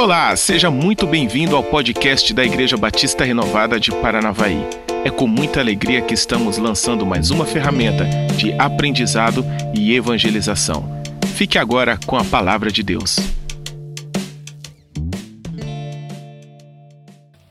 [0.00, 4.56] Olá, seja muito bem-vindo ao podcast da Igreja Batista Renovada de Paranavaí.
[5.04, 9.44] É com muita alegria que estamos lançando mais uma ferramenta de aprendizado
[9.74, 10.88] e evangelização.
[11.36, 13.18] Fique agora com a palavra de Deus.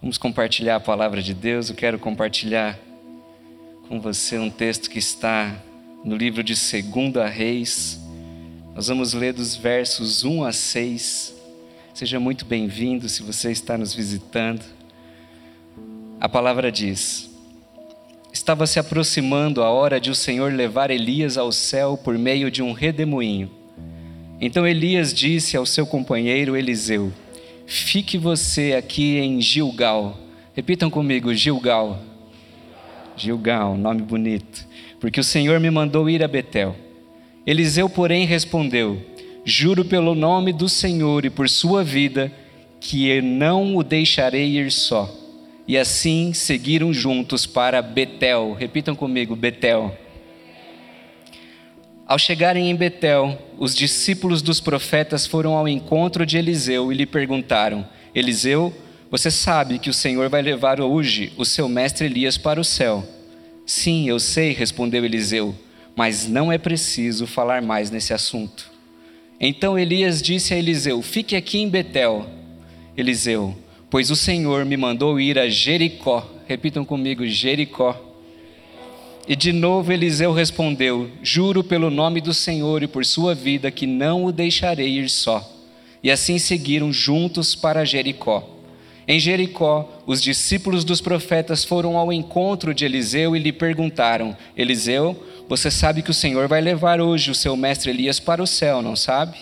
[0.01, 1.69] Vamos compartilhar a palavra de Deus.
[1.69, 2.79] Eu quero compartilhar
[3.87, 5.55] com você um texto que está
[6.03, 7.99] no livro de 2 Reis.
[8.73, 11.38] Nós vamos ler dos versos 1 a 6.
[11.99, 14.63] Seja muito bem-vindo se você está nos visitando.
[16.17, 17.29] A palavra diz:
[18.31, 22.63] Estava se aproximando a hora de o Senhor levar Elias ao céu por meio de
[22.63, 23.51] um redemoinho.
[24.39, 27.11] Então Elias disse ao seu companheiro Eliseu:
[27.67, 30.17] Fique você aqui em Gilgal.
[30.53, 32.01] Repitam comigo: Gilgal.
[33.17, 34.65] Gilgal, nome bonito.
[35.01, 36.77] Porque o Senhor me mandou ir a Betel.
[37.45, 39.18] Eliseu, porém, respondeu:
[39.49, 42.31] Juro pelo nome do Senhor e por sua vida,
[42.79, 45.11] que eu não o deixarei ir só.
[45.67, 48.53] E assim seguiram juntos para Betel.
[48.53, 49.97] Repitam comigo: Betel.
[52.05, 57.07] Ao chegarem em Betel, os discípulos dos profetas foram ao encontro de Eliseu e lhe
[57.07, 58.71] perguntaram: Eliseu,
[59.09, 63.03] você sabe que o Senhor vai levar hoje o seu mestre Elias para o céu?
[63.65, 65.55] Sim, eu sei, respondeu Eliseu,
[65.95, 68.68] mas não é preciso falar mais nesse assunto.
[69.39, 72.27] Então Elias disse a Eliseu: Fique aqui em Betel.
[72.97, 73.55] Eliseu,
[73.89, 76.27] pois o Senhor me mandou ir a Jericó.
[76.47, 78.05] Repitam comigo: Jericó.
[79.27, 83.87] E de novo Eliseu respondeu: Juro pelo nome do Senhor e por sua vida que
[83.87, 85.47] não o deixarei ir só.
[86.03, 88.57] E assim seguiram juntos para Jericó.
[89.07, 95.17] Em Jericó, os discípulos dos profetas foram ao encontro de Eliseu e lhe perguntaram: Eliseu,
[95.49, 98.83] você sabe que o Senhor vai levar hoje o seu mestre Elias para o céu,
[98.83, 99.35] não sabe?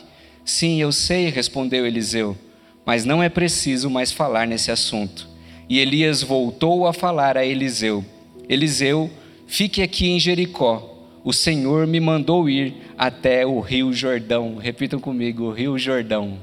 [0.45, 2.37] Sim, eu sei, respondeu Eliseu,
[2.85, 5.27] mas não é preciso mais falar nesse assunto.
[5.67, 8.05] E Elias voltou a falar a Eliseu:
[8.47, 9.11] Eliseu,
[9.45, 10.93] fique aqui em Jericó.
[11.25, 14.55] O Senhor me mandou ir até o rio Jordão.
[14.55, 16.39] Repitam comigo: rio Jordão.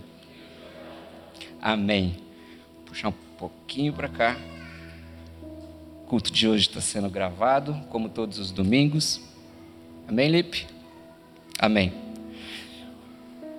[1.58, 2.16] Amém.
[2.84, 4.36] Puxar um pouquinho para cá.
[6.02, 9.32] O culto de hoje está sendo gravado, como todos os domingos.
[10.06, 10.66] Amém, Lipe?
[11.58, 11.92] Amém.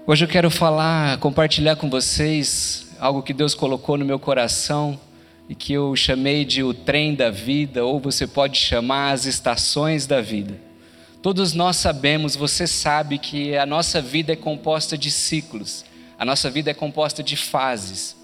[0.06, 5.00] Hoje eu quero falar, compartilhar com vocês algo que Deus colocou no meu coração
[5.50, 10.06] e que eu chamei de o trem da vida, ou você pode chamar as estações
[10.06, 10.60] da vida.
[11.20, 15.84] Todos nós sabemos, você sabe que a nossa vida é composta de ciclos,
[16.18, 18.16] a nossa vida é composta de fases.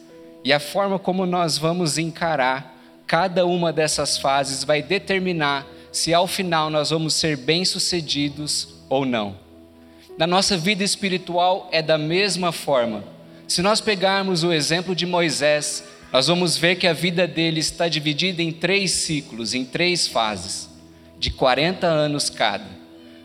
[0.43, 2.77] E a forma como nós vamos encarar
[3.07, 9.35] cada uma dessas fases vai determinar se ao final nós vamos ser bem-sucedidos ou não.
[10.17, 13.03] Na nossa vida espiritual é da mesma forma.
[13.47, 17.87] Se nós pegarmos o exemplo de Moisés, nós vamos ver que a vida dele está
[17.87, 20.69] dividida em três ciclos, em três fases,
[21.17, 22.65] de 40 anos cada.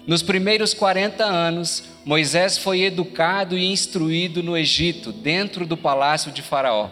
[0.06, 6.42] Nos primeiros 40 anos, Moisés foi educado e instruído no Egito, dentro do palácio de
[6.42, 6.90] Faraó.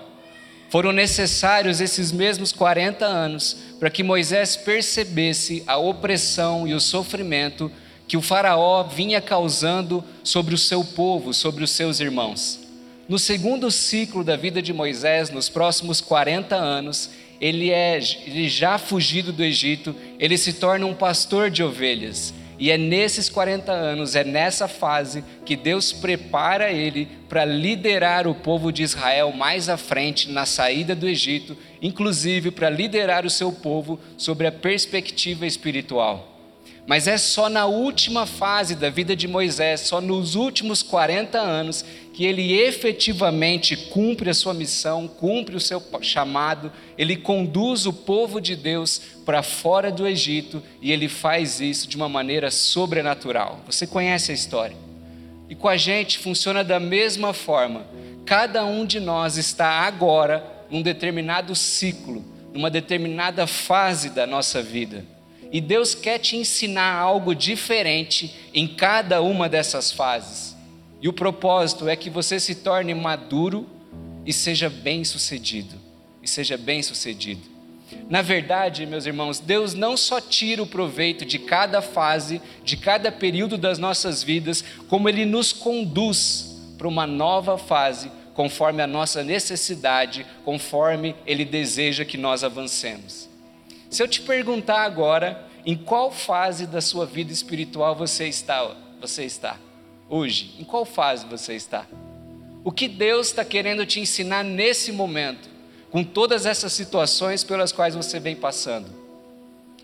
[0.74, 7.70] Foram necessários esses mesmos 40 anos para que Moisés percebesse a opressão e o sofrimento
[8.08, 12.58] que o Faraó vinha causando sobre o seu povo, sobre os seus irmãos.
[13.08, 17.08] No segundo ciclo da vida de Moisés, nos próximos 40 anos,
[17.40, 17.96] ele é
[18.26, 22.34] ele já fugido do Egito, ele se torna um pastor de ovelhas
[22.64, 28.34] e é nesses 40 anos, é nessa fase que Deus prepara ele para liderar o
[28.34, 33.52] povo de Israel mais à frente na saída do Egito, inclusive para liderar o seu
[33.52, 36.33] povo sobre a perspectiva espiritual.
[36.86, 41.82] Mas é só na última fase da vida de Moisés, só nos últimos 40 anos,
[42.12, 48.38] que ele efetivamente cumpre a sua missão, cumpre o seu chamado, ele conduz o povo
[48.38, 53.60] de Deus para fora do Egito e ele faz isso de uma maneira sobrenatural.
[53.66, 54.76] Você conhece a história.
[55.48, 57.87] E com a gente funciona da mesma forma.
[58.26, 65.13] Cada um de nós está agora num determinado ciclo, numa determinada fase da nossa vida.
[65.54, 70.56] E Deus quer te ensinar algo diferente em cada uma dessas fases.
[71.00, 73.64] E o propósito é que você se torne maduro
[74.26, 75.76] e seja bem-sucedido.
[76.20, 77.42] E seja bem-sucedido.
[78.10, 83.12] Na verdade, meus irmãos, Deus não só tira o proveito de cada fase, de cada
[83.12, 89.22] período das nossas vidas, como Ele nos conduz para uma nova fase, conforme a nossa
[89.22, 93.24] necessidade, conforme Ele deseja que nós avancemos.
[93.94, 99.23] Se eu te perguntar agora, em qual fase da sua vida espiritual você está, você
[99.23, 99.56] está
[100.11, 100.52] hoje?
[100.58, 101.87] Em qual fase você está?
[102.64, 105.49] O que Deus está querendo te ensinar nesse momento,
[105.93, 108.91] com todas essas situações pelas quais você vem passando?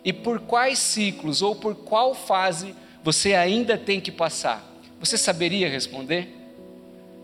[0.05, 2.75] E por quais ciclos ou por qual fase
[3.05, 4.69] você ainda tem que passar?
[4.99, 6.37] Você saberia responder?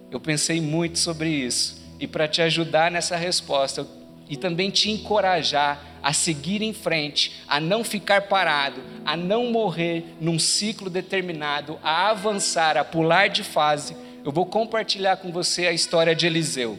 [0.08, 3.84] Eu pensei muito sobre isso e para te ajudar nessa resposta
[4.28, 10.04] e também te encorajar a seguir em frente, a não ficar parado, a não morrer
[10.20, 15.72] num ciclo determinado, a avançar, a pular de fase, eu vou compartilhar com você a
[15.72, 16.78] história de Eliseu,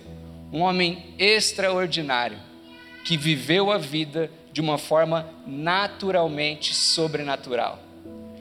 [0.49, 2.37] um homem extraordinário
[3.03, 7.79] que viveu a vida de uma forma naturalmente sobrenatural.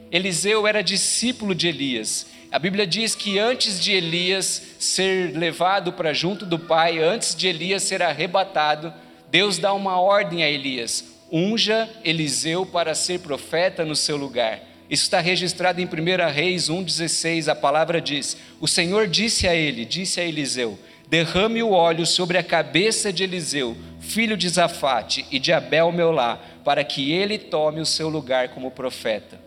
[0.09, 2.27] Eliseu era discípulo de Elias.
[2.49, 7.45] A Bíblia diz que antes de Elias ser levado para junto do Pai, antes de
[7.45, 8.93] Elias ser arrebatado,
[9.29, 14.61] Deus dá uma ordem a Elias: unja Eliseu para ser profeta no seu lugar.
[14.89, 17.49] Isso está registrado em 1 Reis 1,16.
[17.49, 20.79] A palavra diz: O Senhor disse a ele, disse a Eliseu:
[21.09, 26.41] Derrame o óleo sobre a cabeça de Eliseu, filho de Zafate, e de Abel Meolá,
[26.63, 29.39] para que ele tome o seu lugar como profeta.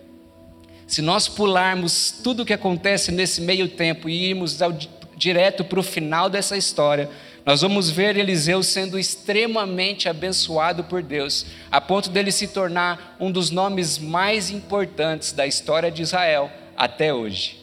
[0.87, 4.73] Se nós pularmos tudo o que acontece nesse meio tempo e irmos ao,
[5.15, 7.09] direto para o final dessa história,
[7.45, 13.31] nós vamos ver Eliseu sendo extremamente abençoado por Deus, a ponto dele se tornar um
[13.31, 17.59] dos nomes mais importantes da história de Israel até hoje.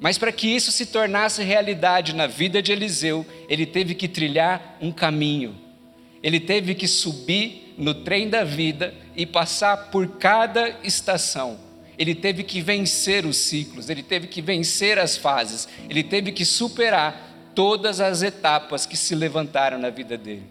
[0.00, 4.76] Mas para que isso se tornasse realidade na vida de Eliseu, ele teve que trilhar
[4.80, 5.54] um caminho.
[6.22, 11.58] Ele teve que subir no trem da vida e passar por cada estação.
[11.98, 16.46] Ele teve que vencer os ciclos, ele teve que vencer as fases, ele teve que
[16.46, 20.44] superar todas as etapas que se levantaram na vida dele.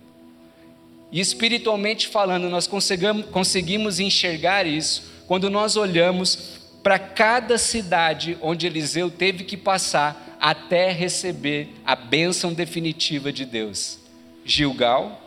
[1.11, 9.09] E espiritualmente falando, nós conseguimos enxergar isso quando nós olhamos para cada cidade onde Eliseu
[9.09, 13.99] teve que passar até receber a bênção definitiva de Deus:
[14.45, 15.21] Gilgal,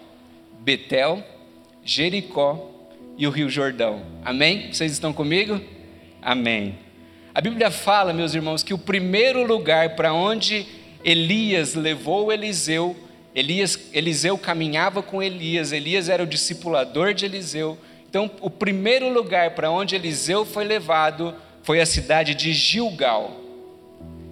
[0.60, 1.22] Betel,
[1.84, 2.70] Jericó
[3.19, 4.02] e o Rio Jordão.
[4.24, 4.72] Amém?
[4.72, 5.60] Vocês estão comigo?
[6.20, 6.78] Amém.
[7.34, 10.66] A Bíblia fala, meus irmãos, que o primeiro lugar para onde
[11.04, 12.96] Elias levou Eliseu,
[13.34, 17.78] Elias, Eliseu caminhava com Elias, Elias era o discipulador de Eliseu.
[18.08, 23.40] Então, o primeiro lugar para onde Eliseu foi levado foi a cidade de Gilgal.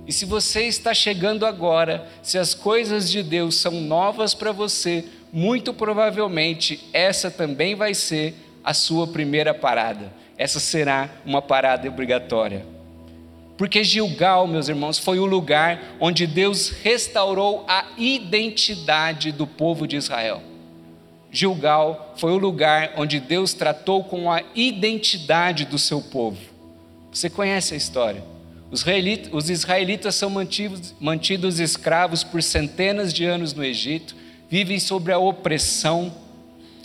[0.06, 5.04] E se você está chegando agora, se as coisas de Deus são novas para você,
[5.32, 10.12] muito provavelmente essa também vai ser a sua primeira parada.
[10.36, 12.66] Essa será uma parada obrigatória.
[13.60, 19.96] Porque Gilgal, meus irmãos, foi o lugar onde Deus restaurou a identidade do povo de
[19.96, 20.42] Israel.
[21.30, 26.38] Gilgal foi o lugar onde Deus tratou com a identidade do seu povo.
[27.12, 28.24] Você conhece a história?
[28.70, 34.16] Os israelitas, são mantidos, mantidos escravos por centenas de anos no Egito,
[34.48, 36.14] vivem sobre a opressão,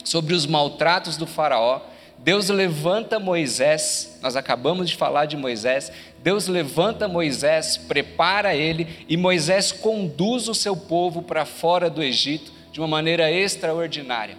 [0.04, 1.80] sobre os maltratos do Faraó.
[2.18, 5.92] Deus levanta Moisés, nós acabamos de falar de Moisés.
[6.26, 12.52] Deus levanta Moisés, prepara ele e Moisés conduz o seu povo para fora do Egito
[12.72, 14.36] de uma maneira extraordinária.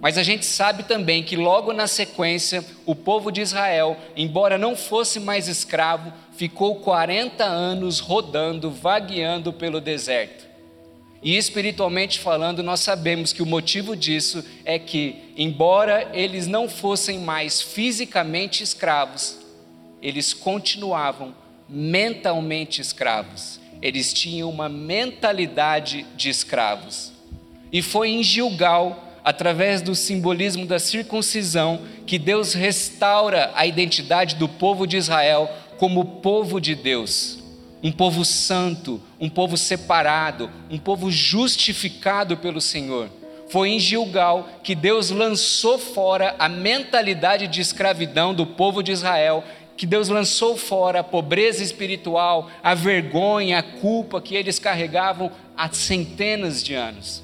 [0.00, 4.74] Mas a gente sabe também que logo na sequência, o povo de Israel, embora não
[4.74, 10.44] fosse mais escravo, ficou 40 anos rodando, vagueando pelo deserto.
[11.22, 17.20] E espiritualmente falando, nós sabemos que o motivo disso é que, embora eles não fossem
[17.20, 19.43] mais fisicamente escravos,
[20.04, 21.34] eles continuavam
[21.66, 23.58] mentalmente escravos.
[23.80, 27.10] Eles tinham uma mentalidade de escravos.
[27.72, 34.46] E foi em Gilgal, através do simbolismo da circuncisão, que Deus restaura a identidade do
[34.46, 37.42] povo de Israel como povo de Deus
[37.84, 43.10] um povo santo, um povo separado, um povo justificado pelo Senhor.
[43.50, 49.44] Foi em Gilgal que Deus lançou fora a mentalidade de escravidão do povo de Israel,
[49.76, 55.68] que Deus lançou fora a pobreza espiritual, a vergonha, a culpa que eles carregavam há
[55.72, 57.22] centenas de anos.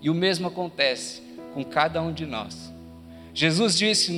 [0.00, 2.72] E o mesmo acontece com cada um de nós.
[3.34, 4.12] Jesus disse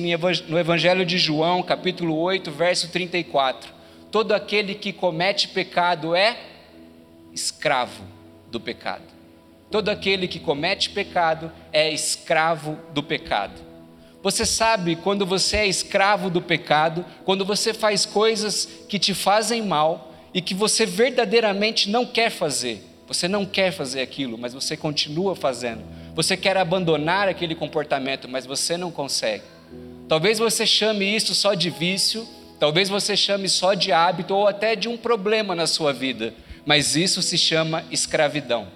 [0.47, 3.71] no Evangelho de João, capítulo 8, verso 34:
[4.11, 6.37] todo aquele que comete pecado é
[7.33, 8.03] escravo
[8.51, 9.03] do pecado.
[9.71, 13.72] Todo aquele que comete pecado é escravo do pecado.
[14.23, 19.61] Você sabe quando você é escravo do pecado, quando você faz coisas que te fazem
[19.61, 22.81] mal e que você verdadeiramente não quer fazer.
[23.05, 25.83] Você não quer fazer aquilo, mas você continua fazendo.
[26.15, 29.43] Você quer abandonar aquele comportamento, mas você não consegue.
[30.07, 32.25] Talvez você chame isso só de vício,
[32.63, 36.33] Talvez você chame só de hábito ou até de um problema na sua vida,
[36.65, 38.67] mas isso se chama escravidão.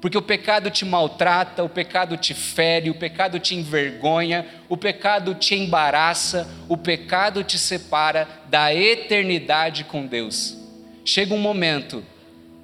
[0.00, 5.34] Porque o pecado te maltrata, o pecado te fere, o pecado te envergonha, o pecado
[5.34, 10.56] te embaraça, o pecado te separa da eternidade com Deus.
[11.04, 12.04] Chega um momento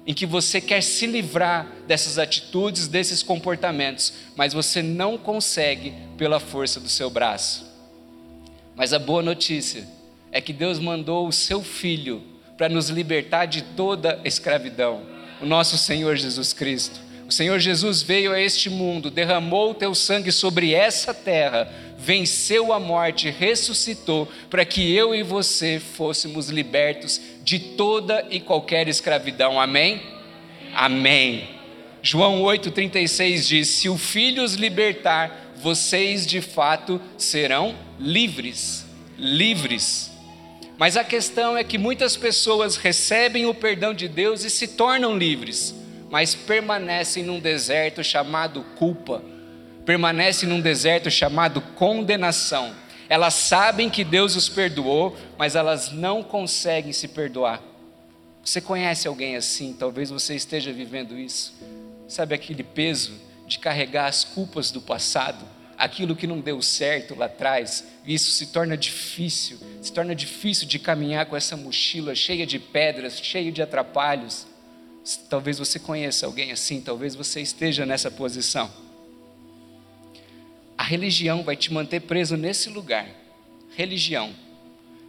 [0.05, 6.39] em que você quer se livrar dessas atitudes, desses comportamentos, mas você não consegue pela
[6.39, 7.65] força do seu braço.
[8.75, 9.87] Mas a boa notícia
[10.31, 12.21] é que Deus mandou o seu filho
[12.57, 15.03] para nos libertar de toda escravidão,
[15.41, 16.99] o nosso Senhor Jesus Cristo.
[17.33, 22.71] O Senhor Jesus veio a este mundo, derramou o teu sangue sobre essa terra, venceu
[22.71, 29.59] a morte, ressuscitou, para que eu e você fôssemos libertos de toda e qualquer escravidão.
[29.59, 29.99] Amém?
[30.75, 31.49] Amém.
[32.03, 38.85] João 8,36 diz: Se o Filho os libertar, vocês de fato serão livres.
[39.17, 40.11] Livres.
[40.77, 45.17] Mas a questão é que muitas pessoas recebem o perdão de Deus e se tornam
[45.17, 45.73] livres,
[46.13, 49.23] mas permanecem num deserto chamado culpa,
[49.83, 52.71] permanecem num deserto chamado condenação.
[53.09, 57.63] Elas sabem que Deus os perdoou, mas elas não conseguem se perdoar.
[58.45, 59.73] Você conhece alguém assim?
[59.73, 61.51] Talvez você esteja vivendo isso.
[62.07, 63.13] Sabe aquele peso
[63.47, 65.43] de carregar as culpas do passado?
[65.75, 70.77] aquilo que não deu certo lá atrás, isso se torna difícil, se torna difícil de
[70.77, 74.52] caminhar com essa mochila cheia de pedras, cheia de atrapalhos.
[75.29, 78.71] Talvez você conheça alguém assim, talvez você esteja nessa posição.
[80.77, 83.07] A religião vai te manter preso nesse lugar.
[83.75, 84.33] Religião.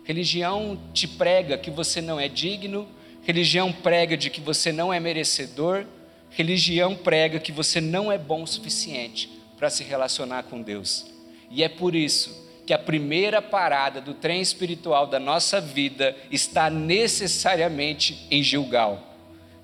[0.04, 2.88] Religião te prega que você não é digno,
[3.22, 5.86] religião prega de que você não é merecedor,
[6.30, 11.06] religião prega que você não é bom o suficiente para se relacionar com Deus.
[11.50, 16.68] E é por isso que a primeira parada do trem espiritual da nossa vida está
[16.68, 19.13] necessariamente em Gilgal.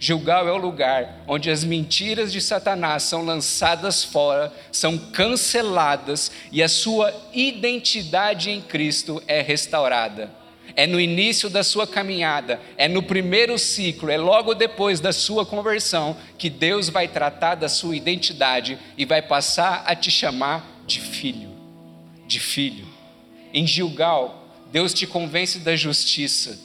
[0.00, 6.62] Gilgal é o lugar onde as mentiras de Satanás são lançadas fora, são canceladas e
[6.62, 10.40] a sua identidade em Cristo é restaurada
[10.76, 15.44] é no início da sua caminhada, é no primeiro ciclo, é logo depois da sua
[15.44, 21.00] conversão que Deus vai tratar da sua identidade e vai passar a te chamar de
[21.00, 21.50] filho,
[22.26, 22.86] de filho.
[23.52, 26.58] Em Gilgal, Deus te convence da justiça.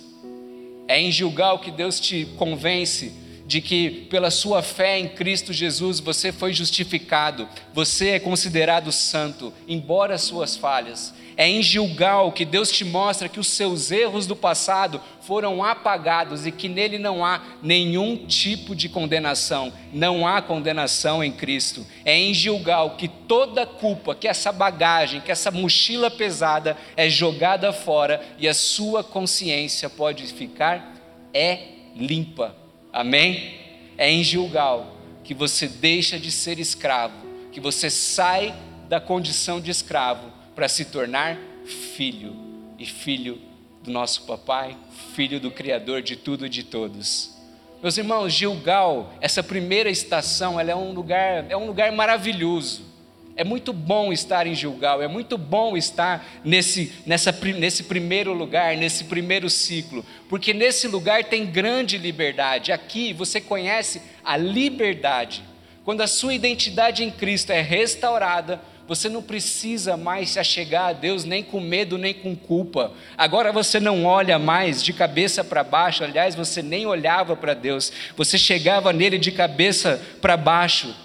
[0.87, 3.11] É em Gilgal que Deus te convence
[3.45, 9.53] de que pela sua fé em Cristo Jesus você foi justificado, você é considerado santo,
[9.67, 11.13] embora as suas falhas.
[11.37, 16.45] É em Gilgal que Deus te mostra que os seus erros do passado foram apagados
[16.45, 21.85] e que nele não há nenhum tipo de condenação, não há condenação em Cristo.
[22.05, 27.73] É em Gilgal que toda culpa, que essa bagagem, que essa mochila pesada é jogada
[27.73, 30.93] fora e a sua consciência pode ficar
[31.33, 31.59] é
[31.95, 32.64] limpa.
[32.95, 33.55] Amém?
[33.97, 38.55] É em Gilgal que você deixa de ser escravo, que você sai
[38.87, 42.33] da condição de escravo para se tornar filho
[42.79, 43.37] e filho
[43.83, 44.77] do nosso papai,
[45.13, 47.35] filho do Criador de tudo e de todos.
[47.83, 52.94] Meus irmãos, Gilgal, essa primeira estação, ela é um lugar, é um lugar maravilhoso.
[53.37, 58.77] É muito bom estar em Gilgal, é muito bom estar nesse, nessa, nesse primeiro lugar,
[58.77, 62.71] nesse primeiro ciclo, porque nesse lugar tem grande liberdade.
[62.71, 65.43] Aqui você conhece a liberdade.
[65.83, 70.93] Quando a sua identidade em Cristo é restaurada, você não precisa mais se achegar a
[70.93, 72.93] Deus nem com medo nem com culpa.
[73.17, 77.91] Agora você não olha mais de cabeça para baixo, aliás, você nem olhava para Deus,
[78.15, 80.95] você chegava nele de cabeça para baixo.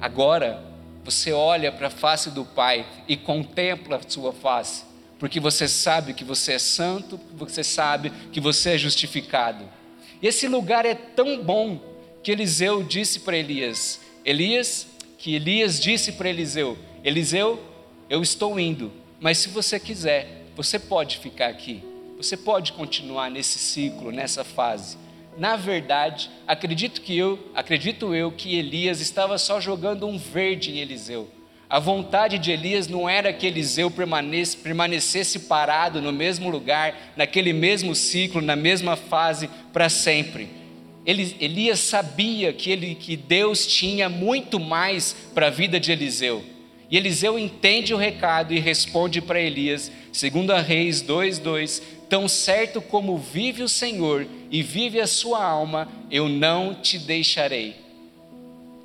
[0.00, 0.73] Agora
[1.04, 4.84] você olha para a face do Pai e contempla a sua face,
[5.18, 9.68] porque você sabe que você é santo, você sabe que você é justificado.
[10.22, 11.78] E esse lugar é tão bom
[12.22, 14.86] que Eliseu disse para Elias: Elias,
[15.18, 17.62] que Elias disse para Eliseu: Eliseu,
[18.08, 21.82] eu estou indo, mas se você quiser, você pode ficar aqui,
[22.16, 24.96] você pode continuar nesse ciclo, nessa fase.
[25.36, 30.78] Na verdade, acredito que eu, acredito eu que Elias estava só jogando um verde em
[30.78, 31.28] Eliseu.
[31.68, 37.52] A vontade de Elias não era que Eliseu permanecesse, permanecesse parado no mesmo lugar, naquele
[37.52, 40.64] mesmo ciclo, na mesma fase para sempre
[41.06, 46.42] Elias sabia que, ele, que Deus tinha muito mais para a vida de Eliseu.
[46.94, 52.80] E Eliseu entende o recado e responde para Elias, segundo a Reis 2:2, tão certo
[52.80, 57.74] como vive o Senhor e vive a sua alma, eu não te deixarei.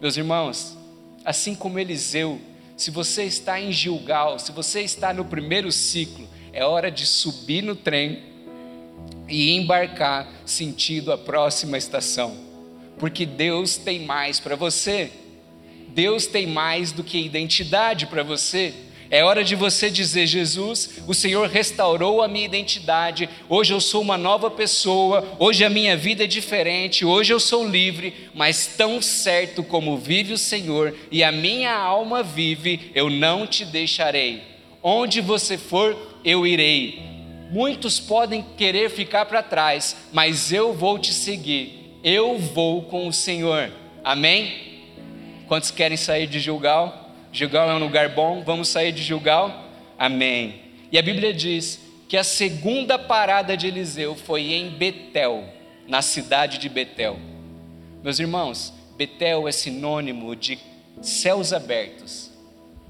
[0.01, 0.75] Meus irmãos,
[1.23, 2.41] assim como Eliseu,
[2.75, 7.61] se você está em Gilgal, se você está no primeiro ciclo, é hora de subir
[7.61, 8.23] no trem
[9.27, 12.35] e embarcar sentido a próxima estação.
[12.97, 15.11] Porque Deus tem mais para você.
[15.99, 18.73] Deus tem mais do que identidade para você.
[19.11, 24.01] É hora de você dizer: Jesus, o Senhor restaurou a minha identidade, hoje eu sou
[24.01, 29.01] uma nova pessoa, hoje a minha vida é diferente, hoje eu sou livre, mas tão
[29.01, 34.41] certo como vive o Senhor e a minha alma vive, eu não te deixarei.
[34.81, 36.97] Onde você for, eu irei.
[37.51, 43.11] Muitos podem querer ficar para trás, mas eu vou te seguir, eu vou com o
[43.11, 43.69] Senhor.
[44.01, 44.68] Amém?
[45.49, 47.09] Quantos querem sair de Gilgal?
[47.33, 49.65] Gilgal é um lugar bom, vamos sair de Gilgal?
[49.97, 50.61] Amém.
[50.91, 55.43] E a Bíblia diz que a segunda parada de Eliseu foi em Betel,
[55.87, 57.17] na cidade de Betel.
[58.03, 60.59] Meus irmãos, Betel é sinônimo de
[61.01, 62.29] céus abertos.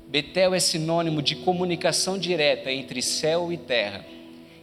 [0.09, 4.03] Betel é sinônimo de comunicação direta entre céu e terra.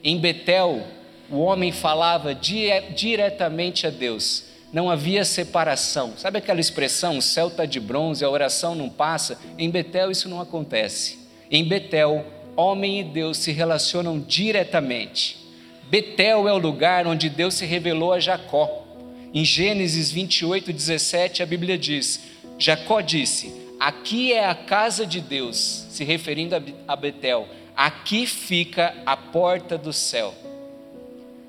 [0.05, 0.87] Em Betel,
[1.31, 6.15] o homem falava diretamente a Deus não havia separação.
[6.17, 9.39] Sabe aquela expressão, o céu está de bronze, a oração não passa?
[9.59, 11.19] Em Betel isso não acontece.
[11.51, 12.25] Em Betel,
[12.57, 15.45] homem e Deus se relacionam diretamente.
[15.89, 18.85] Betel é o lugar onde Deus se revelou a Jacó.
[19.33, 22.21] Em Gênesis 28, 17, a Bíblia diz:
[22.59, 26.57] Jacó disse: Aqui é a casa de Deus, se referindo
[26.89, 27.47] a Betel,
[27.77, 30.35] aqui fica a porta do céu.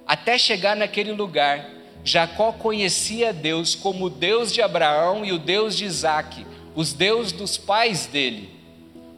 [0.05, 1.69] Até chegar naquele lugar,
[2.07, 7.33] Jacó conhecia Deus como o Deus de Abraão e o Deus de Isaac, os Deus
[7.33, 8.49] dos pais dele.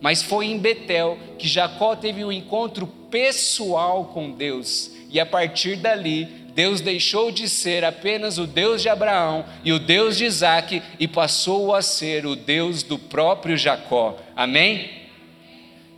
[0.02, 5.76] Mas foi em Betel que Jacó teve um encontro pessoal com Deus, e a partir
[5.76, 10.82] dali, Deus deixou de ser apenas o Deus de Abraão e o Deus de Isaac
[11.00, 14.18] e passou a ser o Deus do próprio Jacó.
[14.36, 14.99] Amém?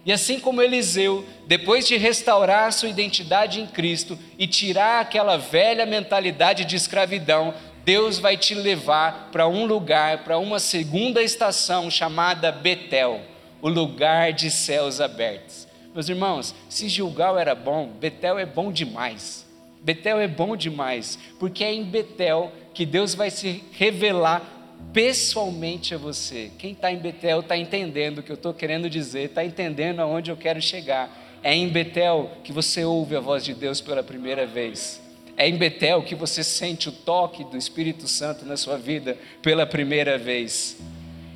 [0.05, 5.85] E assim como Eliseu, depois de restaurar sua identidade em Cristo e tirar aquela velha
[5.85, 7.53] mentalidade de escravidão,
[7.85, 13.21] Deus vai te levar para um lugar, para uma segunda estação chamada Betel,
[13.61, 15.67] o lugar de céus abertos.
[15.93, 19.45] Meus irmãos, se Gilgal era bom, Betel é bom demais.
[19.81, 24.60] Betel é bom demais, porque é em Betel que Deus vai se revelar
[24.93, 26.51] pessoalmente a você.
[26.57, 30.31] Quem está em Betel está entendendo o que eu estou querendo dizer, está entendendo aonde
[30.31, 31.39] eu quero chegar.
[31.43, 35.01] É em Betel que você ouve a voz de Deus pela primeira vez.
[35.37, 39.65] É em Betel que você sente o toque do Espírito Santo na sua vida pela
[39.65, 40.77] primeira vez.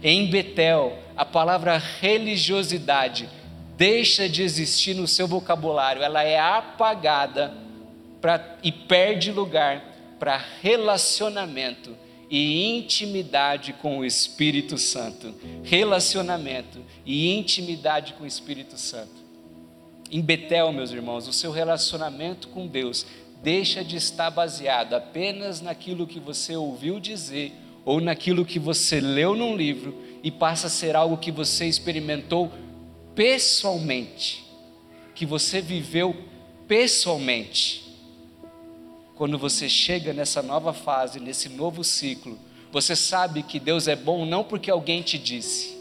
[0.03, 3.27] Em Betel, a palavra religiosidade
[3.77, 7.53] deixa de existir no seu vocabulário, ela é apagada
[8.21, 9.83] pra, e perde lugar
[10.19, 11.95] para relacionamento
[12.29, 15.33] e intimidade com o Espírito Santo.
[15.63, 19.25] Relacionamento e intimidade com o Espírito Santo.
[20.11, 23.05] Em Betel, meus irmãos, o seu relacionamento com Deus
[23.43, 27.51] deixa de estar baseado apenas naquilo que você ouviu dizer
[27.83, 32.51] ou naquilo que você leu num livro e passa a ser algo que você experimentou
[33.13, 34.43] pessoalmente,
[35.13, 36.15] que você viveu
[36.67, 37.84] pessoalmente.
[39.15, 42.37] Quando você chega nessa nova fase, nesse novo ciclo,
[42.69, 45.73] você sabe que Deus é bom não porque alguém te disse.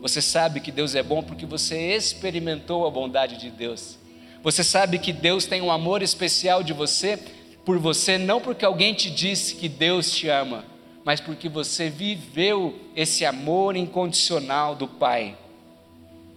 [0.00, 3.98] Você sabe que Deus é bom porque você experimentou a bondade de Deus.
[4.42, 7.18] Você sabe que Deus tem um amor especial de você
[7.62, 10.64] por você não porque alguém te disse que Deus te ama,
[11.04, 15.36] mas porque você viveu esse amor incondicional do Pai.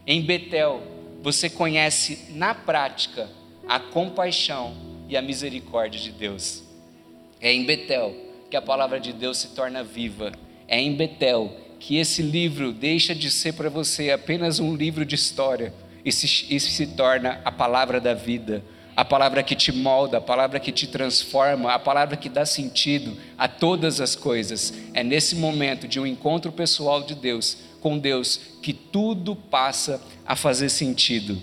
[0.05, 0.83] Em Betel,
[1.23, 3.29] você conhece na prática
[3.67, 6.63] a compaixão e a misericórdia de Deus.
[7.39, 8.15] É em Betel
[8.49, 10.31] que a palavra de Deus se torna viva.
[10.67, 15.15] É em Betel que esse livro deixa de ser para você apenas um livro de
[15.15, 18.63] história e se, e se torna a palavra da vida,
[18.95, 23.17] a palavra que te molda, a palavra que te transforma, a palavra que dá sentido
[23.37, 24.73] a todas as coisas.
[24.93, 30.35] É nesse momento de um encontro pessoal de Deus, com Deus, que tudo passa a
[30.35, 31.41] fazer sentido.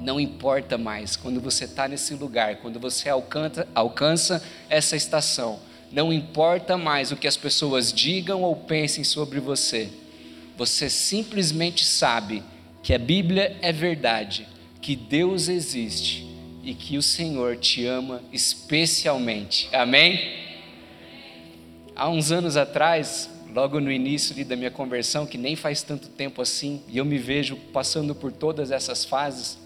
[0.00, 6.12] Não importa mais quando você está nesse lugar, quando você alcança, alcança essa estação, não
[6.12, 9.90] importa mais o que as pessoas digam ou pensem sobre você,
[10.56, 12.42] você simplesmente sabe
[12.82, 14.46] que a Bíblia é verdade,
[14.80, 16.26] que Deus existe
[16.62, 19.68] e que o Senhor te ama especialmente.
[19.72, 20.46] Amém?
[21.94, 26.42] Há uns anos atrás, logo no início da minha conversão, que nem faz tanto tempo
[26.42, 29.58] assim, e eu me vejo passando por todas essas fases,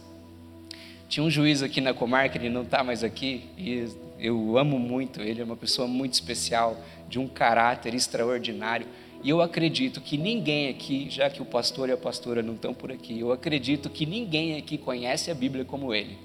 [1.12, 3.86] tinha um juiz aqui na comarca, ele não está mais aqui, e
[4.18, 8.86] eu amo muito ele, é uma pessoa muito especial, de um caráter extraordinário.
[9.22, 12.72] E eu acredito que ninguém aqui, já que o pastor e a pastora não estão
[12.72, 16.16] por aqui, eu acredito que ninguém aqui conhece a Bíblia como ele.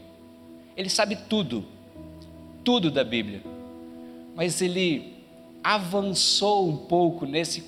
[0.77, 1.65] Ele sabe tudo,
[2.63, 3.41] tudo da Bíblia.
[4.37, 5.15] Mas ele
[5.61, 7.61] avançou um pouco nesse,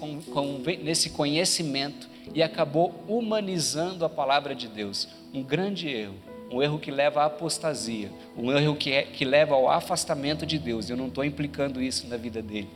[0.82, 5.10] nesse conhecimento e acabou humanizando a palavra de Deus.
[5.34, 6.29] Um grande erro.
[6.52, 10.58] Um erro que leva à apostasia, um erro que, é, que leva ao afastamento de
[10.58, 10.90] Deus.
[10.90, 12.70] Eu não estou implicando isso na vida dele.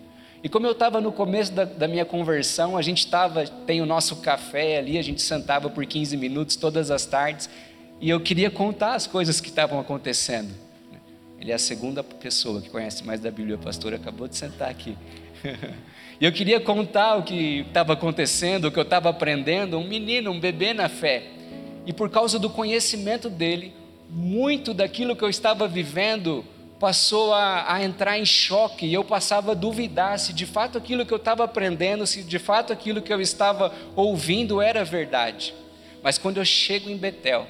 [0.43, 3.85] E como eu estava no começo da, da, minha conversão, a gente estava, tem o
[3.85, 7.49] nosso café ali, a gente sentava por 15 minutos todas as tardes,
[8.01, 10.53] e eu queria contar as coisas que estavam acontecendo.
[11.39, 14.97] Ele é a segunda pessoa que conhece mais da Bíblia, pastor acabou de sentar aqui.
[16.21, 20.31] E eu queria contar o que estava acontecendo, o que eu estava aprendendo, um menino,
[20.31, 21.23] um bebê na fé.
[21.85, 23.73] E por causa do conhecimento dele,
[24.09, 26.45] muito daquilo que eu estava vivendo
[26.79, 31.05] passou a, a, entrar em choque e eu passava a duvidar se de fato aquilo
[31.05, 35.53] que eu estava aprendendo, se de fato aquilo que eu estava ouvindo era verdade.
[36.01, 37.47] Mas quando eu chego em Betel,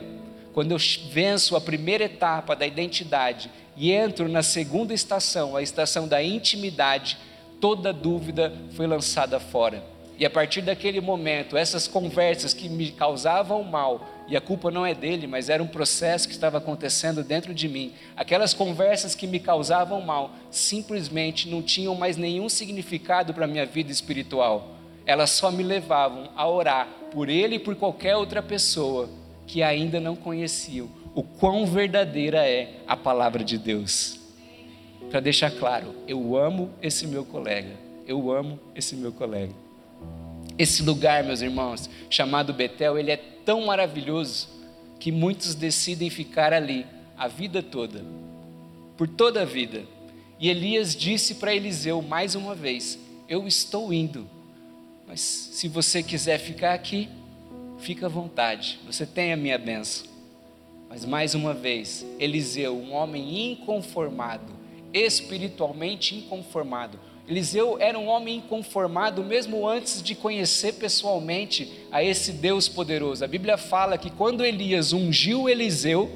[0.53, 0.77] quando eu
[1.11, 7.17] venço a primeira etapa da identidade e entro na segunda estação, a estação da intimidade,
[7.59, 9.83] toda dúvida foi lançada fora.
[10.23, 14.85] E a partir daquele momento, essas conversas que me causavam mal, e a culpa não
[14.85, 19.27] é dele, mas era um processo que estava acontecendo dentro de mim, aquelas conversas que
[19.27, 24.77] me causavam mal, simplesmente não tinham mais nenhum significado para a minha vida espiritual.
[25.05, 29.09] Elas só me levavam a orar por ele e por qualquer outra pessoa
[29.45, 34.21] que ainda não conheciam o quão verdadeira é a palavra de Deus
[35.11, 37.71] para deixar claro, eu amo esse meu colega,
[38.07, 39.62] eu amo esse meu colega.
[40.57, 44.47] Esse lugar, meus irmãos, chamado Betel, ele é tão maravilhoso
[44.99, 46.85] que muitos decidem ficar ali
[47.17, 48.05] a vida toda,
[48.95, 49.83] por toda a vida.
[50.39, 54.27] E Elias disse para Eliseu mais uma vez: Eu estou indo,
[55.07, 57.09] mas se você quiser ficar aqui,
[57.79, 60.13] fica à vontade, você tem a minha benção.
[60.87, 64.53] Mas mais uma vez, Eliseu, um homem inconformado,
[64.93, 66.99] espiritualmente inconformado.
[67.27, 73.23] Eliseu era um homem inconformado mesmo antes de conhecer pessoalmente a esse Deus poderoso.
[73.23, 76.11] A Bíblia fala que quando Elias ungiu Eliseu,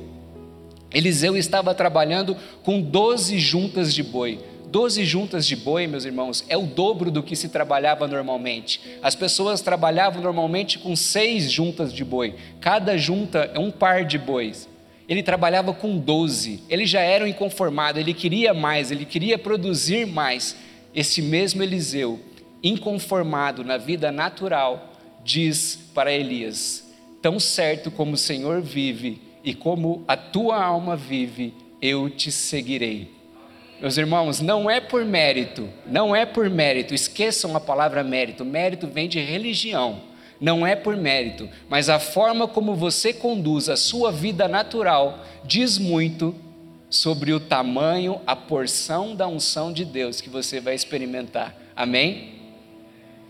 [0.94, 4.40] Eliseu estava trabalhando com 12 juntas de boi.
[4.68, 8.82] 12 juntas de boi, meus irmãos, é o dobro do que se trabalhava normalmente.
[9.02, 12.36] As pessoas trabalhavam normalmente com seis juntas de boi.
[12.60, 14.68] Cada junta é um par de bois
[15.08, 20.06] ele trabalhava com 12, ele já era um inconformado, ele queria mais, ele queria produzir
[20.06, 20.56] mais.
[20.98, 22.20] Esse mesmo Eliseu,
[22.64, 30.04] inconformado na vida natural, diz para Elias: Tão certo como o Senhor vive e como
[30.08, 33.12] a tua alma vive, eu te seguirei.
[33.80, 38.88] Meus irmãos, não é por mérito, não é por mérito, esqueçam a palavra mérito, mérito
[38.88, 40.02] vem de religião
[40.40, 45.80] não é por mérito, mas a forma como você conduz a sua vida natural diz
[45.80, 46.36] muito
[46.90, 51.56] sobre o tamanho, a porção da unção de Deus que você vai experimentar.
[51.76, 52.36] Amém?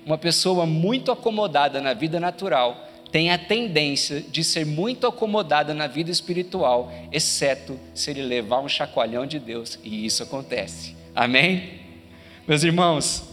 [0.06, 5.88] Uma pessoa muito acomodada na vida natural tem a tendência de ser muito acomodada na
[5.88, 10.96] vida espiritual, exceto se ele levar um chacoalhão de Deus, e isso acontece.
[11.16, 11.80] Amém?
[12.48, 13.24] Meus irmãos,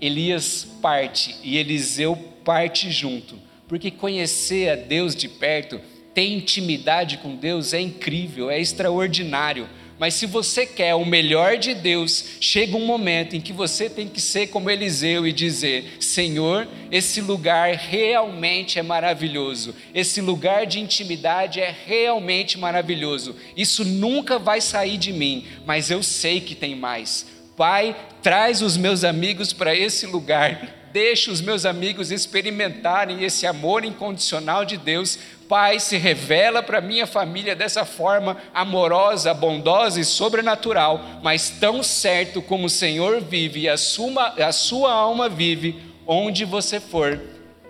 [0.00, 5.80] Elias parte e Eliseu parte junto, porque conhecer a Deus de perto,
[6.16, 9.68] ter intimidade com Deus é incrível, é extraordinário.
[9.98, 14.08] Mas se você quer o melhor de Deus, chega um momento em que você tem
[14.08, 20.80] que ser como Eliseu e dizer: Senhor, esse lugar realmente é maravilhoso, esse lugar de
[20.80, 23.36] intimidade é realmente maravilhoso.
[23.54, 27.26] Isso nunca vai sair de mim, mas eu sei que tem mais.
[27.58, 33.84] Pai, traz os meus amigos para esse lugar deixe os meus amigos experimentarem esse amor
[33.84, 35.18] incondicional de Deus.
[35.48, 42.42] Pai, se revela para minha família dessa forma amorosa, bondosa e sobrenatural, mas tão certo
[42.42, 47.20] como o Senhor vive e a sua, a sua alma vive, onde você for,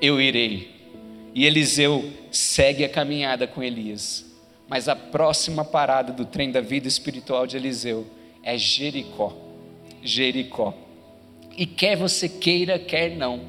[0.00, 0.74] eu irei.
[1.34, 4.24] E Eliseu segue a caminhada com Elias.
[4.68, 8.06] Mas a próxima parada do trem da vida espiritual de Eliseu
[8.42, 9.32] é Jericó.
[10.02, 10.74] Jericó.
[11.56, 13.40] E quer você queira, quer não.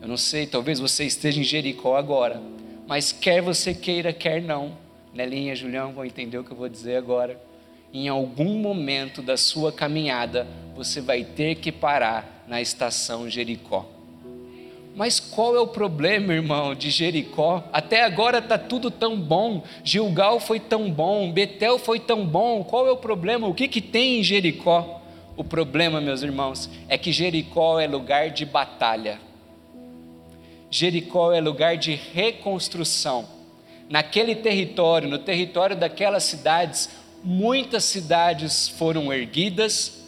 [0.00, 2.40] Eu não sei, talvez você esteja em Jericó agora,
[2.86, 4.76] mas quer você queira, quer não.
[5.12, 7.40] Nelinha, Julião vão entender o que eu vou dizer agora.
[7.92, 13.86] Em algum momento da sua caminhada, você vai ter que parar na estação Jericó.
[14.94, 17.62] Mas qual é o problema, irmão, de Jericó?
[17.72, 19.62] Até agora está tudo tão bom.
[19.84, 22.64] Gilgal foi tão bom, Betel foi tão bom.
[22.64, 23.46] Qual é o problema?
[23.46, 25.02] O que, que tem em Jericó?
[25.36, 29.20] O problema, meus irmãos, é que Jericó é lugar de batalha.
[30.76, 33.26] Jericó é lugar de reconstrução.
[33.88, 36.90] Naquele território, no território daquelas cidades,
[37.24, 40.04] muitas cidades foram erguidas,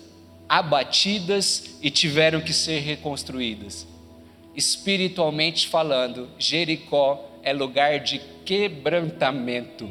[0.46, 3.87] abatidas e tiveram que ser reconstruídas.
[4.54, 9.88] Espiritualmente falando, Jericó é lugar de quebrantamento,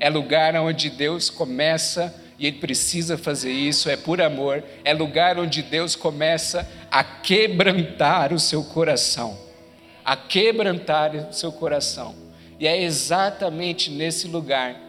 [0.00, 5.38] é lugar onde Deus começa e Ele precisa fazer isso, é por amor, é lugar
[5.38, 9.44] onde Deus começa a quebrantar o seu coração,
[10.06, 12.14] a quebrantar o seu coração.
[12.60, 14.80] E é exatamente nesse lugar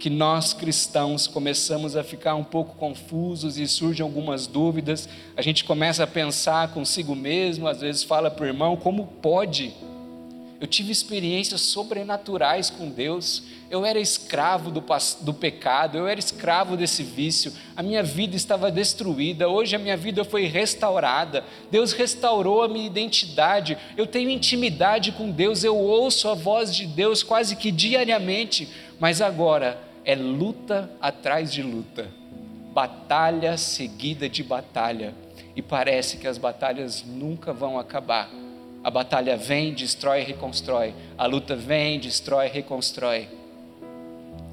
[0.00, 5.62] que nós cristãos começamos a ficar um pouco confusos e surgem algumas dúvidas, a gente
[5.62, 9.72] começa a pensar consigo mesmo, às vezes fala para o irmão, como pode?
[10.64, 14.82] Eu tive experiências sobrenaturais com Deus, eu era escravo do,
[15.20, 19.94] do pecado, eu era escravo desse vício, a minha vida estava destruída, hoje a minha
[19.94, 26.30] vida foi restaurada, Deus restaurou a minha identidade, eu tenho intimidade com Deus, eu ouço
[26.30, 28.66] a voz de Deus quase que diariamente,
[28.98, 32.10] mas agora é luta atrás de luta,
[32.72, 35.14] batalha seguida de batalha,
[35.54, 38.43] e parece que as batalhas nunca vão acabar.
[38.84, 40.92] A batalha vem, destrói e reconstrói.
[41.16, 43.26] A luta vem, destrói e reconstrói.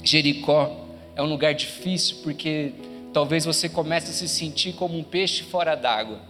[0.01, 2.71] Jericó é um lugar difícil porque
[3.11, 6.21] talvez você comece a se sentir como um peixe fora d'água.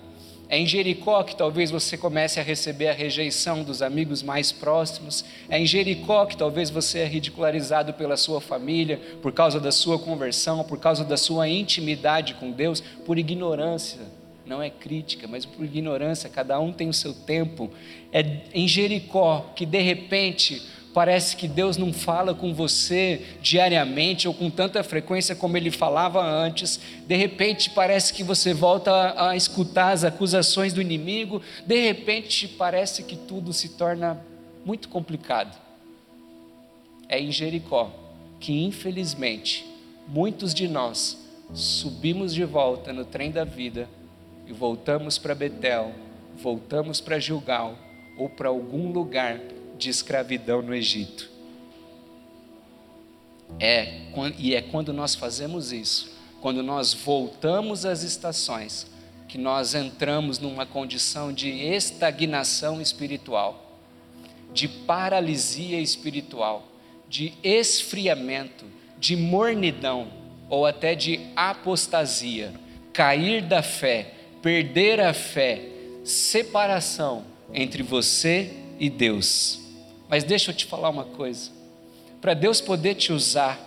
[0.50, 5.24] É em Jericó que talvez você comece a receber a rejeição dos amigos mais próximos.
[5.48, 10.00] É em Jericó que talvez você é ridicularizado pela sua família por causa da sua
[10.00, 14.02] conversão, por causa da sua intimidade com Deus, por ignorância.
[14.46, 16.30] Não é crítica, mas por ignorância.
[16.30, 17.72] Cada um tem o seu tempo.
[18.12, 20.62] É em Jericó que de repente
[20.94, 26.22] Parece que Deus não fala com você diariamente ou com tanta frequência como ele falava
[26.22, 26.82] antes.
[27.08, 31.42] De repente, parece que você volta a, escutar as acusações do inimigo.
[31.66, 34.22] De repente, parece que tudo se torna
[34.66, 35.58] muito complicado.
[37.08, 37.90] É em Jericó
[38.40, 39.66] que, infelizmente,
[40.08, 41.18] muitos de nós
[41.54, 43.88] subimos de volta no trem da vida
[44.52, 45.96] e voltamos para Betel,
[46.36, 47.78] voltamos para Gilgal
[48.18, 49.40] ou para algum lugar
[49.78, 51.32] de escravidão no Egito.
[53.58, 54.02] É,
[54.38, 56.12] e é quando nós fazemos isso,
[56.42, 58.88] quando nós voltamos às estações,
[59.26, 63.80] que nós entramos numa condição de estagnação espiritual,
[64.54, 66.68] de paralisia espiritual,
[67.08, 68.66] de esfriamento,
[69.00, 70.12] de mornidão
[70.50, 72.54] ou até de apostasia,
[72.92, 75.62] cair da fé, perder a fé,
[76.04, 77.24] separação
[77.54, 79.60] entre você e Deus.
[80.10, 81.52] Mas deixa eu te falar uma coisa:
[82.20, 83.60] para Deus poder te usar,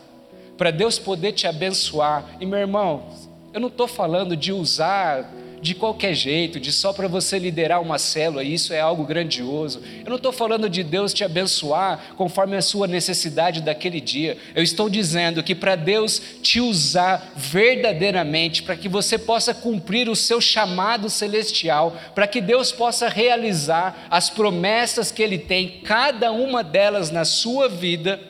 [0.59, 3.09] para Deus poder te abençoar, e meu irmão,
[3.53, 5.31] eu não estou falando de usar
[5.65, 9.81] de qualquer jeito, de só para você liderar uma célula, isso é algo grandioso.
[10.05, 14.37] Eu não estou falando de Deus te abençoar conforme a sua necessidade daquele dia.
[14.55, 20.15] Eu estou dizendo que para Deus te usar verdadeiramente, para que você possa cumprir o
[20.15, 26.63] seu chamado celestial, para que Deus possa realizar as promessas que Ele tem, cada uma
[26.63, 28.21] delas na sua vida,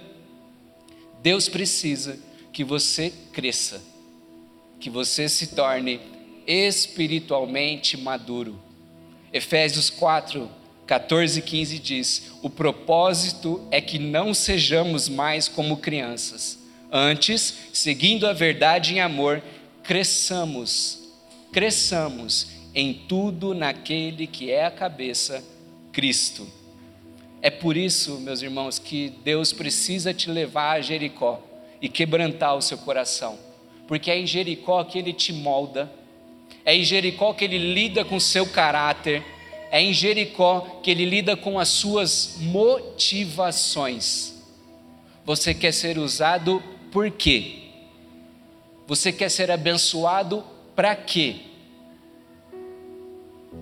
[1.20, 2.16] Deus precisa
[2.52, 3.82] que você cresça,
[4.78, 6.13] que você se torne
[6.46, 8.60] espiritualmente maduro.
[9.32, 10.48] Efésios 4,
[10.86, 16.58] 14 e 15 diz: O propósito é que não sejamos mais como crianças,
[16.90, 19.42] antes, seguindo a verdade em amor,
[19.82, 21.08] cresçamos,
[21.52, 25.42] cresçamos em tudo naquele que é a cabeça,
[25.92, 26.46] Cristo.
[27.40, 31.42] É por isso, meus irmãos, que Deus precisa te levar a Jericó
[31.80, 33.38] e quebrantar o seu coração,
[33.86, 35.92] porque é em Jericó que Ele te molda
[36.64, 39.22] é em Jericó que ele lida com seu caráter.
[39.70, 44.34] É em Jericó que ele lida com as suas motivações.
[45.24, 47.64] Você quer ser usado por quê?
[48.86, 51.36] Você quer ser abençoado para quê?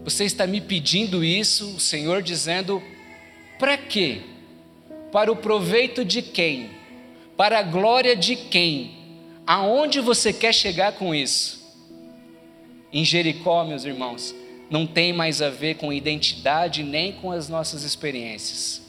[0.04, 2.82] Você está me pedindo isso, o Senhor dizendo:
[3.58, 4.20] para quê?
[5.10, 6.70] Para o proveito de quem?
[7.36, 8.96] Para a glória de quem?
[9.46, 11.61] Aonde você quer chegar com isso?
[12.92, 14.34] Em Jericó, meus irmãos,
[14.68, 18.82] não tem mais a ver com identidade nem com as nossas experiências.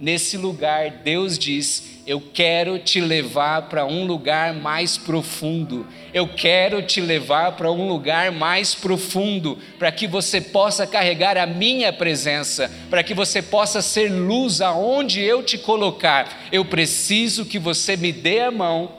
[0.00, 5.86] Nesse lugar, Deus diz: Eu quero te levar para um lugar mais profundo.
[6.14, 11.44] Eu quero te levar para um lugar mais profundo, para que você possa carregar a
[11.46, 16.48] minha presença, para que você possa ser luz aonde eu te colocar.
[16.50, 18.92] Eu preciso que você me dê a mão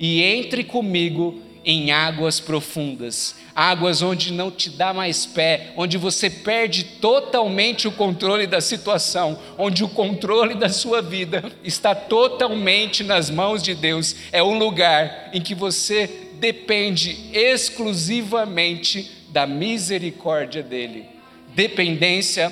[0.00, 6.30] e entre comigo em águas profundas, águas onde não te dá mais pé, onde você
[6.30, 13.28] perde totalmente o controle da situação, onde o controle da sua vida está totalmente nas
[13.28, 14.16] mãos de Deus.
[14.32, 21.06] É um lugar em que você depende exclusivamente da misericórdia dele.
[21.54, 22.50] Dependência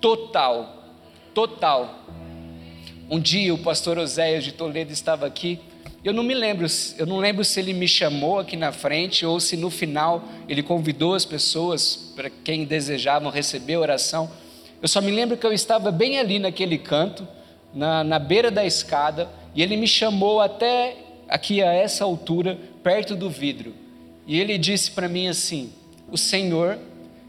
[0.00, 0.84] total,
[1.32, 2.04] total.
[3.08, 5.58] Um dia o pastor Oséias de Toledo estava aqui
[6.02, 9.38] eu não me lembro, eu não lembro se ele me chamou aqui na frente ou
[9.38, 14.30] se no final ele convidou as pessoas para quem desejavam receber oração.
[14.80, 17.28] Eu só me lembro que eu estava bem ali naquele canto,
[17.74, 20.96] na, na beira da escada, e ele me chamou até
[21.28, 23.74] aqui a essa altura, perto do vidro.
[24.26, 25.70] E ele disse para mim assim:
[26.10, 26.78] O Senhor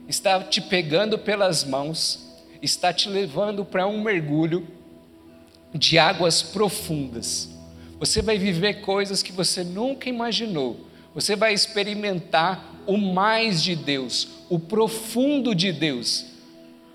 [0.08, 4.66] está te pegando pelas mãos, está te levando para um mergulho
[5.74, 7.51] de águas profundas.
[8.02, 10.76] Você vai viver coisas que você nunca imaginou.
[11.14, 16.26] Você vai experimentar o mais de Deus, o profundo de Deus.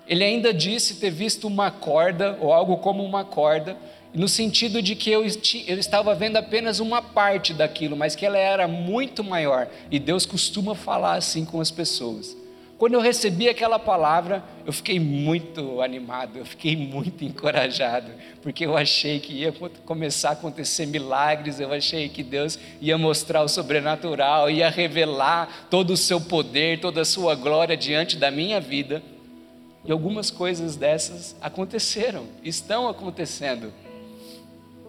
[0.05, 3.77] Ele ainda disse ter visto uma corda, ou algo como uma corda,
[4.13, 8.37] no sentido de que eu, eu estava vendo apenas uma parte daquilo, mas que ela
[8.37, 9.69] era muito maior.
[9.89, 12.35] E Deus costuma falar assim com as pessoas.
[12.77, 18.11] Quando eu recebi aquela palavra, eu fiquei muito animado, eu fiquei muito encorajado,
[18.43, 19.51] porque eu achei que ia
[19.83, 25.91] começar a acontecer milagres, eu achei que Deus ia mostrar o sobrenatural, ia revelar todo
[25.91, 29.01] o seu poder, toda a sua glória diante da minha vida.
[29.83, 33.73] E algumas coisas dessas aconteceram, estão acontecendo.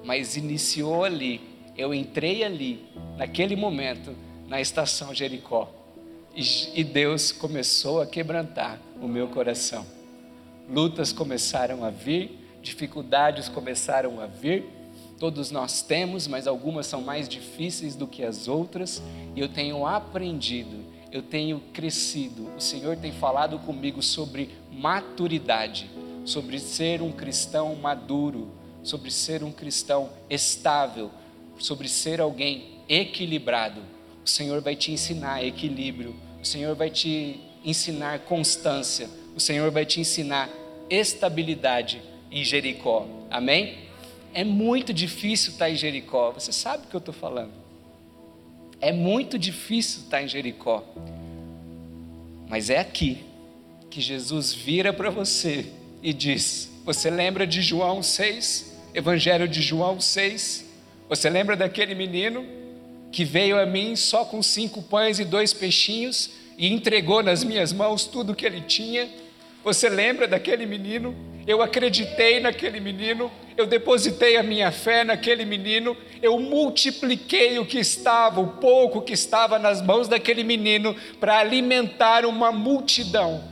[0.05, 1.40] Mas iniciou ali,
[1.74, 2.85] eu entrei ali,
[3.16, 4.14] naquele momento,
[4.46, 5.77] na estação Jericó
[6.74, 9.85] e Deus começou a quebrantar o meu coração.
[10.70, 14.64] Lutas começaram a vir, dificuldades começaram a vir.
[15.18, 19.03] Todos nós temos, mas algumas são mais difíceis do que as outras.
[19.35, 20.77] E eu tenho aprendido,
[21.11, 22.48] eu tenho crescido.
[22.57, 25.90] O Senhor tem falado comigo sobre maturidade,
[26.24, 28.53] sobre ser um cristão maduro,
[28.85, 31.11] sobre ser um cristão estável,
[31.59, 33.81] sobre ser alguém equilibrado.
[34.24, 36.14] O Senhor vai te ensinar equilíbrio,
[36.48, 40.48] Senhor vai te ensinar constância, o Senhor vai te ensinar
[40.88, 43.06] estabilidade em Jericó.
[43.30, 43.76] Amém?
[44.32, 47.52] É muito difícil estar em Jericó, você sabe o que eu estou falando.
[48.80, 50.82] É muito difícil estar em Jericó,
[52.48, 53.24] mas é aqui
[53.90, 55.66] que Jesus vira para você
[56.02, 60.64] e diz: Você lembra de João 6, Evangelho de João 6?
[61.11, 62.46] Você lembra daquele menino
[63.11, 67.73] que veio a mim só com cinco pães e dois peixinhos e entregou nas minhas
[67.73, 69.09] mãos tudo que ele tinha.
[69.62, 71.14] Você lembra daquele menino?
[71.47, 77.79] Eu acreditei naquele menino, eu depositei a minha fé naquele menino, eu multipliquei o que
[77.79, 83.42] estava, o pouco que estava nas mãos daquele menino, para alimentar uma multidão.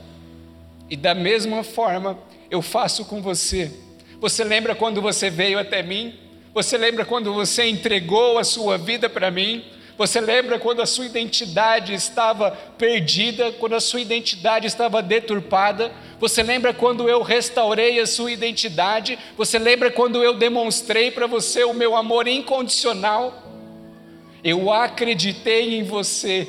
[0.87, 2.19] E da mesma forma,
[2.51, 3.71] eu faço com você.
[4.19, 6.13] Você lembra quando você veio até mim?
[6.53, 9.63] Você lembra quando você entregou a sua vida para mim?
[9.97, 15.91] Você lembra quando a sua identidade estava perdida, quando a sua identidade estava deturpada?
[16.19, 19.17] Você lembra quando eu restaurei a sua identidade?
[19.35, 23.43] Você lembra quando eu demonstrei para você o meu amor incondicional?
[24.43, 26.47] Eu acreditei em você,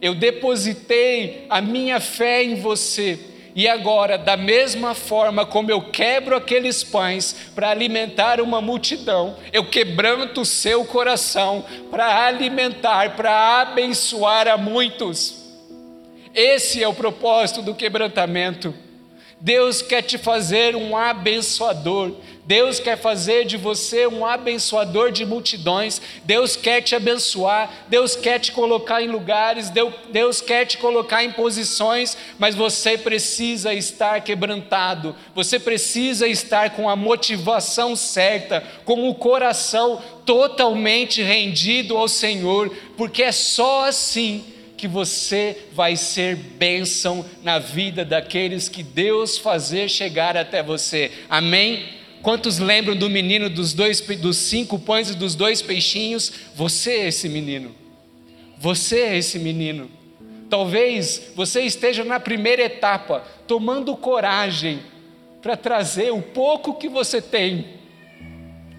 [0.00, 6.34] eu depositei a minha fé em você e agora, da mesma forma como eu quebro
[6.34, 14.48] aqueles pães para alimentar uma multidão, eu quebranto o seu coração para alimentar, para abençoar
[14.48, 15.42] a muitos.
[16.34, 18.74] Esse é o propósito do quebrantamento.
[19.38, 22.12] Deus quer te fazer um abençoador.
[22.44, 26.02] Deus quer fazer de você um abençoador de multidões.
[26.24, 27.86] Deus quer te abençoar.
[27.88, 29.70] Deus quer te colocar em lugares.
[30.10, 32.16] Deus quer te colocar em posições.
[32.38, 35.14] Mas você precisa estar quebrantado.
[35.34, 43.22] Você precisa estar com a motivação certa, com o coração totalmente rendido ao Senhor, porque
[43.22, 44.44] é só assim
[44.76, 51.12] que você vai ser bênção na vida daqueles que Deus fazer chegar até você.
[51.28, 52.01] Amém?
[52.22, 56.32] Quantos lembram do menino dos, dois, dos cinco pães e dos dois peixinhos?
[56.54, 57.74] Você é esse menino.
[58.58, 59.90] Você é esse menino.
[60.48, 64.80] Talvez você esteja na primeira etapa, tomando coragem
[65.40, 67.66] para trazer o pouco que você tem.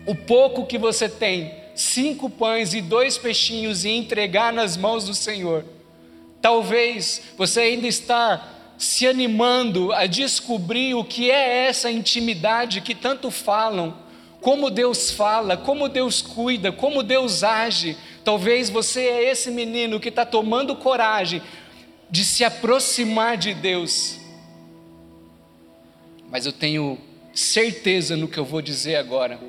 [0.05, 5.13] O pouco que você tem, cinco pães e dois peixinhos, e entregar nas mãos do
[5.13, 5.65] Senhor
[6.43, 8.52] Talvez você ainda está
[8.83, 13.97] se animando a descobrir o que é essa intimidade que tanto falam,
[14.41, 17.95] como Deus fala, como Deus cuida, como Deus age.
[18.25, 21.41] Talvez você é esse menino que está tomando coragem
[22.09, 24.17] de se aproximar de Deus.
[26.29, 26.97] Mas eu tenho
[27.33, 29.39] certeza no que eu vou dizer agora.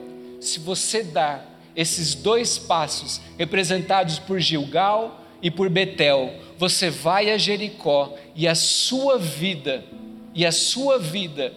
[0.41, 1.43] Se você dá
[1.75, 8.55] esses dois passos, representados por Gilgal e por Betel, você vai a Jericó e a
[8.55, 9.85] sua vida,
[10.35, 11.53] e a sua vida,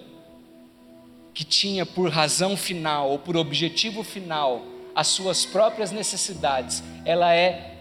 [1.34, 4.66] que tinha por razão final ou por objetivo final
[4.96, 7.76] as suas próprias necessidades, ela é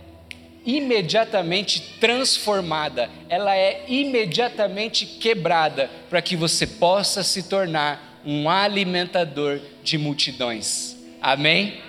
[0.66, 9.96] imediatamente transformada, ela é imediatamente quebrada, para que você possa se tornar um alimentador de
[9.96, 10.96] multidões.
[11.22, 11.80] Amém?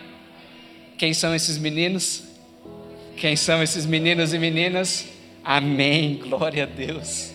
[0.98, 2.24] Quem são esses meninos?
[3.18, 5.17] Quem são esses meninos e meninas?
[5.50, 7.32] Amém, glória a Deus.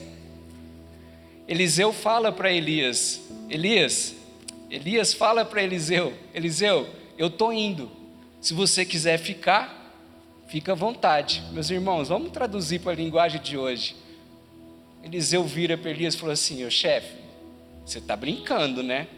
[1.49, 4.15] Eliseu fala para Elias: Elias,
[4.71, 6.87] Elias fala para Eliseu: Eliseu,
[7.17, 7.91] eu estou indo.
[8.41, 9.83] Se você quiser ficar,
[10.53, 11.43] Fica à vontade.
[11.51, 13.97] Meus irmãos, vamos traduzir para a linguagem de hoje.
[15.03, 17.15] Eliseu vira para Elias e falou assim: Ô chefe,
[17.85, 19.09] você está brincando, né?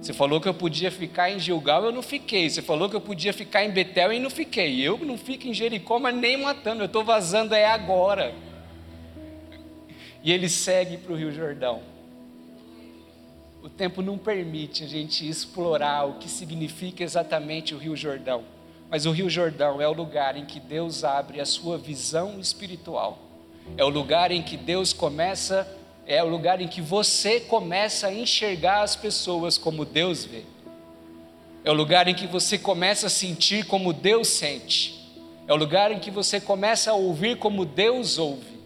[0.00, 2.48] Você falou que eu podia ficar em Gilgal, eu não fiquei.
[2.48, 4.80] Você falou que eu podia ficar em Betel e não fiquei.
[4.80, 6.82] Eu não fico em Jericó, mas nem matando.
[6.82, 8.32] Eu estou vazando é agora.
[10.22, 11.82] E ele segue para o Rio Jordão.
[13.62, 18.44] O tempo não permite a gente explorar o que significa exatamente o Rio Jordão.
[18.88, 23.18] Mas o Rio Jordão é o lugar em que Deus abre a sua visão espiritual.
[23.76, 25.68] É o lugar em que Deus começa,
[26.08, 30.42] é o lugar em que você começa a enxergar as pessoas como Deus vê.
[31.62, 34.98] É o lugar em que você começa a sentir como Deus sente.
[35.46, 38.58] É o lugar em que você começa a ouvir como Deus ouve.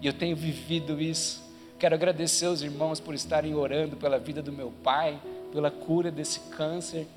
[0.00, 1.42] E eu tenho vivido isso.
[1.80, 5.20] Quero agradecer aos irmãos por estarem orando pela vida do meu pai,
[5.52, 7.08] pela cura desse câncer.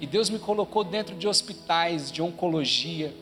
[0.00, 3.12] E Deus me colocou dentro de hospitais de oncologia.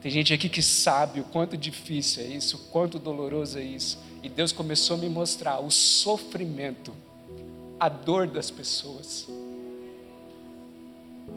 [0.00, 3.98] Tem gente aqui que sabe o quanto difícil é isso, o quanto doloroso é isso.
[4.22, 6.92] E Deus começou a me mostrar o sofrimento,
[7.78, 9.28] a dor das pessoas.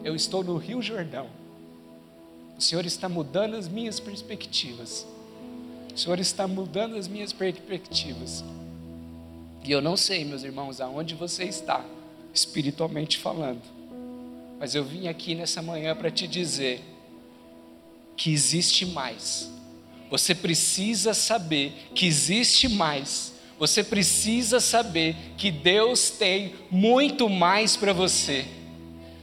[0.04, 1.28] Eu estou no Rio Jordão.
[2.58, 5.06] O Senhor está mudando as minhas perspectivas.
[5.94, 8.44] O Senhor está mudando as minhas perspectivas.
[9.64, 11.86] E eu não sei, meus irmãos, aonde você está,
[12.34, 13.62] espiritualmente falando.
[14.58, 16.82] Mas eu vim aqui nessa manhã para te dizer
[18.16, 19.50] que existe mais.
[20.10, 23.34] Você precisa saber que existe mais.
[23.58, 28.46] Você precisa saber que Deus tem muito mais para você.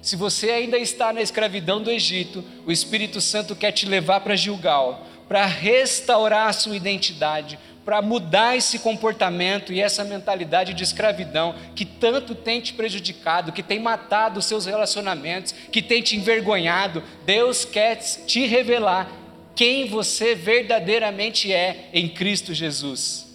[0.02, 4.36] Se você ainda está na escravidão do Egito, o Espírito Santo quer te levar para
[4.36, 11.54] Gilgal, para restaurar a sua identidade, para mudar esse comportamento e essa mentalidade de escravidão
[11.74, 17.02] que tanto tem te prejudicado, que tem matado os seus relacionamentos, que tem te envergonhado.
[17.24, 19.10] Deus quer te revelar
[19.54, 23.26] quem você verdadeiramente é em Cristo Jesus.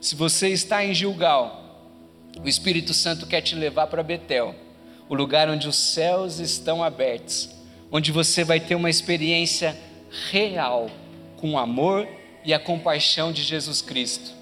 [0.00, 1.86] Se você está em Gilgal,
[2.42, 4.54] o Espírito Santo quer te levar para Betel,
[5.08, 7.50] o lugar onde os céus estão abertos,
[7.90, 9.76] onde você vai ter uma experiência
[10.30, 10.90] real
[11.36, 12.06] com amor
[12.48, 14.32] e a compaixão de Jesus Cristo,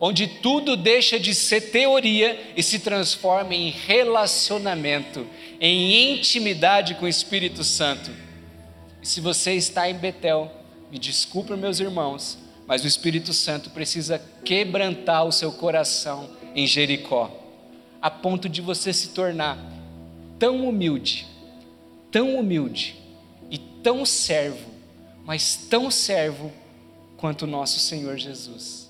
[0.00, 5.24] onde tudo deixa de ser teoria e se transforma em relacionamento,
[5.60, 8.10] em intimidade com o Espírito Santo.
[9.00, 10.50] E se você está em Betel,
[10.90, 12.36] me desculpe, meus irmãos,
[12.66, 17.30] mas o Espírito Santo precisa quebrantar o seu coração em Jericó,
[18.02, 19.56] a ponto de você se tornar
[20.40, 21.24] tão humilde,
[22.10, 22.96] tão humilde
[23.48, 24.72] e tão servo,
[25.24, 26.52] mas tão servo
[27.24, 28.83] quanto o nosso Senhor Jesus.